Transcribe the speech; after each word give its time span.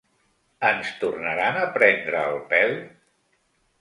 Ens 0.69 0.93
tornaran 1.03 1.59
a 1.65 1.69
prendre 1.77 2.23
el 2.33 2.41
pèl? 2.55 2.77